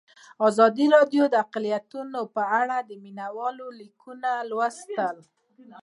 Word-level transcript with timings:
ازادي 0.47 0.85
راډیو 0.95 1.23
د 1.29 1.35
اقلیتونه 1.45 2.19
په 2.35 2.41
اړه 2.59 2.77
د 2.89 2.91
مینه 3.03 3.27
والو 3.37 3.67
لیکونه 3.79 4.29
لوستي. 4.49 4.99